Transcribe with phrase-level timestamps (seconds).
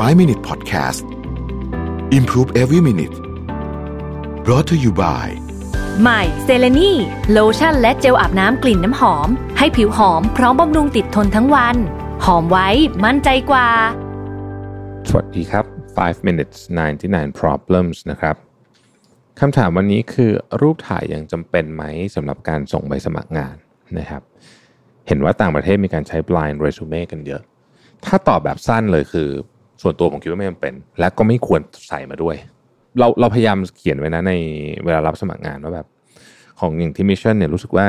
[0.00, 1.04] 5 Minute Podcast
[2.18, 3.16] Improve Every Minute
[4.44, 5.26] brought to you by
[6.00, 6.92] ใหม่เซเลนี
[7.32, 9.28] โลชั่นและเจลอาบน้ำกลิ่นน้ำหอม
[9.58, 11.76] ให้ผิวหอมพร้อมบำรุงติดทนทั้งวัน
[12.24, 12.68] หอมไว้
[13.04, 13.68] มั่นใจกว่า
[15.08, 15.64] สวัสดีครับ
[15.96, 16.58] 5 minutes
[16.98, 18.36] 99 problems นะครับ
[19.40, 20.30] คำถามวันนี้คือ
[20.60, 21.82] รูปถ่ายยังจำเป็นไหม
[22.14, 23.56] สำหรับการส่งใบสมัครงาน
[23.98, 24.22] นะครับ
[25.08, 27.42] เห็นว่าต่างประเทศมีการใช้ blind resume กันเยอะ
[28.04, 29.30] ถ้าตอบแบบสั้นเลยคือ
[29.82, 32.36] ส่วนตัวผมคิดว่าไม่จำเป็น และก็ไม่ควรใส่มาด้วย
[32.98, 34.32] เราเราพยายามเขียนไว้นะใน
[34.84, 35.86] เวลารับสมัครงานว่าแบบ
[36.60, 37.86] ของอย่างที่มิชชั่นเนี่ยรู้สึกว่า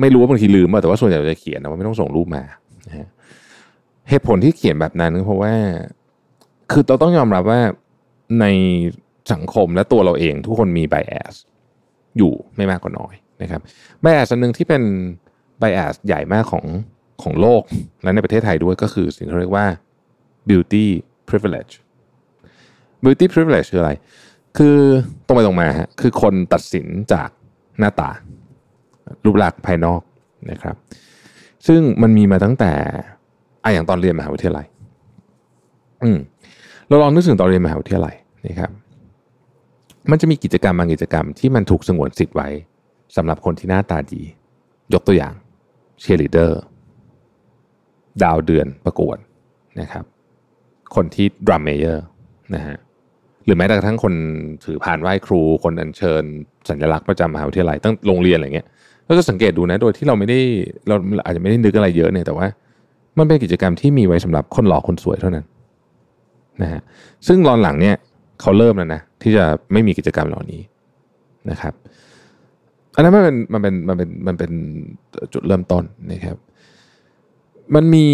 [0.00, 2.42] ไม่รู้ว่าบางทีลืมแต่ว่าส่วนใหญ่เราจะเขียนนะว่าไม่ต้องส่งรูปมา
[4.08, 5.52] เหตุผลที่เขียนแบบนั้นก็เพราะว่า
[6.70, 7.60] คือเราต้องยอมรับว่า
[8.40, 8.46] ใน
[9.32, 11.34] สังคมและตัวเราเองทุกคนมี bias
[12.18, 13.60] อยู่ไม่มากก็น้อยนะครับ
[14.04, 14.82] bias อันหนึ่งที่เป็น
[15.62, 16.64] bias ใหญ่มากของ
[17.22, 17.62] ของโลก
[18.02, 19.66] และในประเทศไทยด้วยก็คือสิ่งที่เรียกว่า
[20.48, 20.86] beauty
[21.28, 21.72] privilege
[23.02, 23.92] beauty privilege คืออะไร
[24.56, 24.76] คือ
[25.26, 27.28] ตรงไปตรงมาฮะ คือคนตัดสินจาก
[27.78, 28.10] หน้าตา
[29.24, 30.00] รูปลักษณ์ภายนอก
[30.50, 30.76] นะครับ
[31.66, 32.72] ซึ่งมันมีมาตั้งแต่
[33.64, 34.66] อะอย่างตอนเรียนมหาวิทยาลัย
[36.02, 36.18] อืม
[36.88, 38.14] เราลองนึกถึงตอนเรียนมหาวิทยาลัย
[38.46, 38.70] นะครับ
[40.10, 42.48] มันจะมีกิจกรรมบางกิจกรรมที่มันถูกสงวนสิทธิ์ไว้
[43.16, 44.22] สำหรับคนที่หน้าตาดี
[44.92, 45.34] ยกตัวอย่าง
[46.00, 46.60] เชียร์ลีดเดอร์
[48.22, 49.16] ดาวเดือนประกวด
[49.80, 50.04] นะครับ
[50.96, 52.04] คนที่ drum major
[52.54, 52.76] นะฮะ
[53.44, 54.14] หรือแม้แต่กระทั่งคน
[54.64, 56.22] ถือพานไหว้ครู คนอัญเชิญ
[56.68, 58.66] สัญลักษณ์ประจำมหาวิทยาลัยตั้งโรงเรียนอะไรเงี้ย
[59.06, 60.38] เราจะสังเกตดูนะโดยที่เราไม่ได้
[60.88, 60.94] เรา
[61.24, 62.46] อาจจะไม่ได้นึกอะไรเยอะเนี่ยแต่ว่า
[63.18, 65.44] มันเป็นกิจกรรมที่มีไว้สำหรับคนหล่อคนสวยเท่านั้น
[66.62, 66.80] นะฮะ
[67.26, 67.96] ซึ่งตอนหลังเนี่ย
[68.40, 70.60] เขาเริ่มแล้วนะที่จะไม่มีกิจกรรมเหล่านี้
[71.50, 71.74] นะครับ
[72.94, 74.50] อันนั้นมันเป็นมันเป็นมันเป็นมันเป็น
[75.32, 76.36] จุดเริ่มต้นนะครับ
[77.74, 78.06] มันมี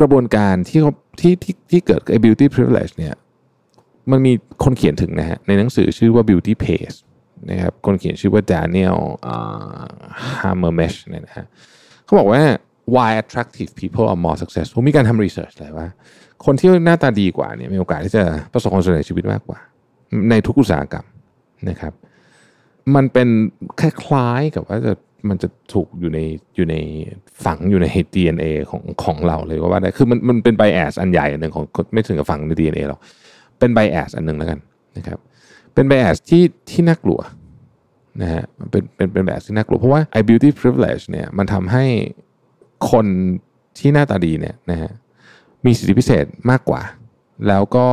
[0.00, 3.14] กระบวนการที่เขาที่ที่ที่เกิดไอ้ beauty privilege เนี่ย
[4.10, 4.32] มันมี
[4.64, 6.96] คนเขียนถึงนะฮะในหนังสือชื่อว่า beauty pace
[7.50, 8.98] นะครับคนเขียนชื่อว่า Daniel
[10.40, 11.46] Hammermesh เนี่ยนะฮะ
[12.04, 12.42] เขาบอกว่า
[12.94, 15.88] why attractive people are more successful มีการทำ research เลยว่า
[16.44, 19.58] คนที่หน้าตาดีกว่าเนี่ยมีโอกาสที่จะประสบความสำเร็จในชีวิตมากกว่า
[20.30, 21.06] ในทุกอุตสาหกรรม
[21.68, 21.92] นะครับ
[22.94, 23.28] มันเป็น
[23.80, 24.92] คล้ายๆกับว่าจะ
[25.28, 26.18] มันจะถูกอยู่ใน
[26.56, 26.76] อยู่ใน
[27.44, 33.00] ฝังอยู่ใน DNA ของของเราเลยก็ว่าได้คือมันมันเป็นไบแอสอันใหญ่อันหนึ่งของไม่ถึงกับฝังใน DNA หรอก
[33.58, 34.58] เป็นไบแอสอันหนึ่งแล้วกัน
[34.96, 35.18] นะครับ
[35.74, 37.20] เป็นไบแอสที่ที่น่ากลัว
[38.22, 41.84] นะฮะเป็นเป็นเป็นไบแอสที่น่ากลัวเพราะว่าไอ้ beauty privilege เนี่ยมันทำให้
[42.90, 43.06] คน
[43.78, 44.90] ที่หน้าตาดีเนี่ยนะฮะ
[45.64, 46.82] มีสิทธิพิเศษมากกว่า
[47.48, 47.86] แล้วก็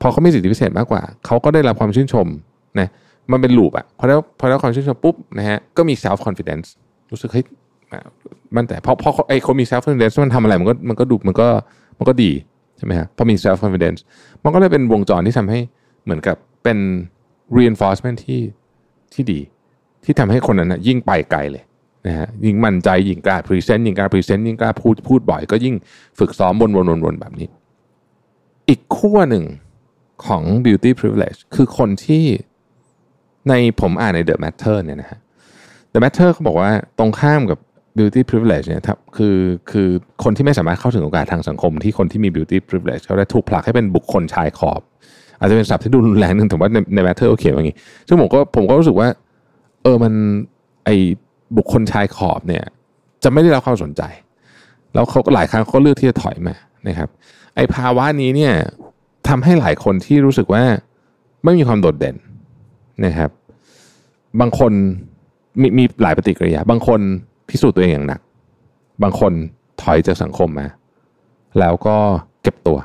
[0.00, 2.26] พอเขามีสิทธิพิเศษมากกว่า เขาก็ได้รับความชื่นชม
[2.80, 2.88] นะ
[3.32, 6.66] มันเป็นลูปอะพอได้พอได้ความชื่นชมปุ๊บนะฮะก็มี self confidence
[7.10, 7.44] รู้สึกเฮ้ย
[8.56, 11.48] มันแต่พอพอไอ้คนมี self confidence มันทำอะไรมันก็มันก็ดูมันก็
[11.98, 12.30] มันก็ดี
[12.78, 14.00] ใช่ไหมฮะพอมี self confidence
[14.44, 15.60] มันก็เลยเป็นวงจรที่ทำให้
[16.04, 16.78] เหมือนกับเป็น
[17.56, 18.40] reinforcement ที่
[19.14, 19.40] ที่ดี
[20.04, 21.64] ที่ทำให้คนนั้นนะยิ่งไปไกลเลย
[22.06, 25.74] นะฮะยิ่งมั่นใจยิ่งกล้า present ยิ่งกล้า present ยิ่งกล้าพูดพูดบ่อย ก็ยิ่ง
[26.18, 27.48] ฝึกซ้อมวนวนวนวนแบบนี้
[28.68, 29.44] อีกขั้วหนึ่ง
[30.26, 32.24] ของ beauty privilege คือคนที่
[33.48, 35.18] ในผมอ่านใน The Matter เนี่ยนะฮะ
[35.92, 37.58] The Matter เขาบอกว่าตรงข้ามกับ
[37.98, 38.82] beauty privilege เนี่ย
[39.16, 39.36] คือ
[39.70, 39.88] คือ
[40.24, 44.80] คนที่ไม่สามารถเข้าถึงโอกาสทางสังคม ที่คนที่มี beauty privilege เขาได้ถูกผลักให้เป็นบุคคลชายขอบ
[45.38, 47.76] อาจจะเป็นศัพท์ที่ดูรุนแรงนึงแต่ว่าในใน Matter เขาเขียนว่าอย่างนี้
[48.08, 49.08] ซึ่งผมก็ผมก็รู้สึกว่า
[49.82, 50.12] เออมัน
[50.84, 50.90] ไอ
[51.56, 52.64] บุคคลชายขอบเนี่ย
[53.22, 54.02] จะไม่ได้รับความสนใจ
[54.94, 56.54] แล้วเขาก็หลายครั้งเขาเลือกที่จะถอยมา
[56.88, 57.08] นะครับ
[57.56, 58.54] ไอภาวะนี้เนี่ย
[59.28, 60.62] ทำให้หลายคนที่รู้สึกว่า
[61.44, 62.16] ไม่มีความโดดเด่น
[63.04, 63.30] นะครับ
[64.40, 64.72] บางคน
[65.60, 67.00] มีมีหลายปฏิกิริยา บางคน
[67.48, 68.20] พิสูจน์ตัวเองอย่างหนัก
[69.02, 69.32] บางคน
[69.82, 70.66] ถอยจากสังคมมา
[71.58, 71.96] แล้วก็
[72.42, 72.78] เก็บตัว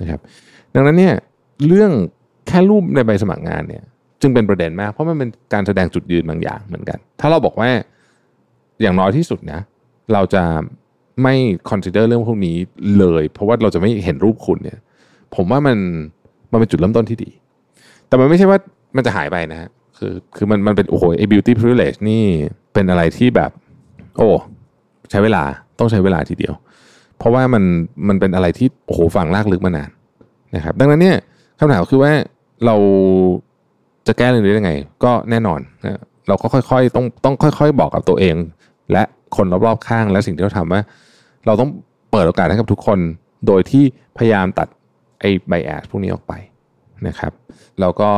[0.00, 0.20] นะครับ
[0.74, 1.14] ดังนั้นเนี่ย
[1.66, 1.90] เรื่อง
[2.46, 3.84] แค่รูปในใบสมัครงานเนี่ย
[4.20, 7.70] จึงเป็นประเด็นมาก เพราะมันเป็นการแสดงจุดยืนบางอย่างเหมือนกัน ถ้าเราบอกว่า
[8.80, 9.60] อย่างน้อยที่สุดนะ
[10.12, 10.42] เราจะ
[11.22, 11.34] ไม่
[11.70, 12.56] consider เรื่องพวกนี้
[12.98, 14.78] เลย เพราะว่าเราจะไม่เห็นรูปคุณเนี่ย
[15.34, 15.78] ผมว่ามัน
[16.52, 17.30] มันเป็นจุดเริ่มต้นที่ดี
[18.08, 18.58] แต่มันไม่ใช่ว่า
[18.96, 19.68] มันจะหายไปนะฮะ
[19.98, 22.22] คือคือมันมันเป็นโอ้โหไอ้ beauty privilege นี่
[22.74, 23.50] เป็นอะไรที่แบบ
[24.16, 24.28] โอ้
[25.10, 25.42] ใช้เวลา
[25.78, 26.54] ต้องใช้เวลาทีเดียว
[27.18, 27.64] เพราะว่ามัน
[28.08, 29.90] มันเป็นอะไรที่โอ้โหฝังลากลึกมานาน
[30.56, 31.16] นะครับ ดังนั้นเนี่ย
[31.58, 32.12] คำถามคือว่า
[32.66, 32.76] เรา
[34.06, 34.72] จะแก้เรื่องนี้ยังไง
[35.04, 38.36] ก็แน่นอนนะเราก็ค่อยๆ ต้องต้องค่อย ๆ บอกกับตัวเอง
[38.92, 39.02] และ
[39.36, 40.80] คนรอบๆข้างและสิ่งที่เราทำว่า
[41.46, 41.70] เราต้อง
[42.10, 42.98] เปิดโอกาสให้กับทุกคน
[43.46, 43.84] โดยที่
[44.18, 44.68] พยายามตัด
[45.20, 46.32] ไอ้ไบแอสพวกนี้ออกไป
[47.06, 47.32] นะครับ
[47.80, 48.10] แล้วก็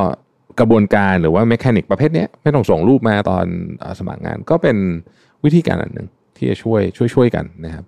[0.58, 3.46] กระบวนการหรือว่าแมคานิกประเภทนี้ไม่ต้องส่งรูปมาตอน
[3.98, 4.76] สมัครงาน ก็เป็น
[5.44, 7.84] วิธีการอันหนึ่งที่จะช่วยช่วยช่วยกันนะครับ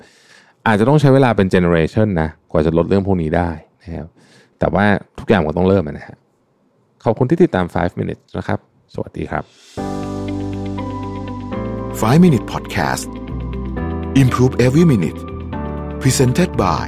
[0.66, 3.50] อาจจะต้องใช้เวลาเป็น generation นะกว่าจะลดเรื่องพวกนี้ได้
[3.82, 4.08] นะครับ
[4.58, 4.86] แต่ว่า
[5.18, 6.16] ทุกอย่างก็ต้องเริ่มนะฮะ
[7.04, 8.58] ขอบคุณที่ติดตาม 5 minutes นะครับ
[8.94, 9.44] สวัสดีครับ
[12.00, 13.08] 5 minutes podcast
[14.22, 15.20] improve every minute
[16.02, 16.86] presented by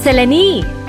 [0.00, 0.79] เซเลนี่